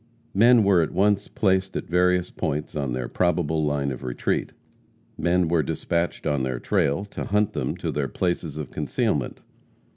Men 0.33 0.63
were 0.63 0.81
at 0.81 0.89
once 0.95 1.27
placed 1.27 1.77
at 1.77 1.85
various 1.87 2.31
points 2.31 2.75
on 2.75 2.93
their 2.93 3.07
probable 3.07 3.63
line 3.63 3.91
of 3.91 4.01
retreat; 4.03 4.51
men 5.15 5.47
were 5.47 5.61
dispatched 5.61 6.25
on 6.25 6.41
their 6.41 6.57
trail 6.57 7.05
to 7.05 7.25
hunt 7.25 7.53
them 7.53 7.75
to 7.77 7.91
their 7.91 8.07
places 8.07 8.57
of 8.57 8.71
concealment. 8.71 9.41